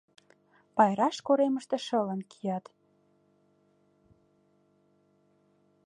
[0.75, 2.65] Пайраш коремыште шылын кият...